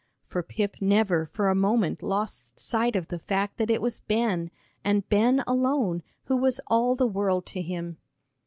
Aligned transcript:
For 0.25 0.41
Pip 0.41 0.77
never 0.81 1.27
for 1.27 1.47
a 1.47 1.53
moment 1.53 2.01
lost 2.01 2.59
sight 2.59 2.95
of 2.95 3.09
the 3.09 3.19
fact 3.19 3.57
that 3.59 3.69
it 3.69 3.83
was 3.83 3.99
Ben, 3.99 4.49
and 4.83 5.07
Ben 5.09 5.43
alone, 5.45 6.01
who 6.23 6.37
was 6.37 6.59
all 6.65 6.95
the 6.95 7.05
world 7.05 7.45
to 7.53 7.61
him. 7.61 7.97